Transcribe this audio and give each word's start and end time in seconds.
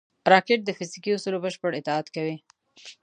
راکټ 0.31 0.59
د 0.65 0.69
فزیکي 0.77 1.11
اصولو 1.13 1.41
بشپړ 1.45 1.71
اطاعت 1.75 2.07
کوي 2.15 2.35